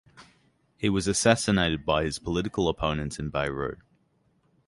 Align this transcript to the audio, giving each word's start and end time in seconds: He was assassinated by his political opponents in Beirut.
He 0.77 0.89
was 0.89 1.05
assassinated 1.07 1.85
by 1.85 2.05
his 2.05 2.17
political 2.17 2.67
opponents 2.69 3.19
in 3.19 3.29
Beirut. 3.29 3.77